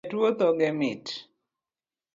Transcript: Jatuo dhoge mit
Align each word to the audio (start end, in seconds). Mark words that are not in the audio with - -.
Jatuo 0.05 0.29
dhoge 0.37 0.69
mit 0.79 1.05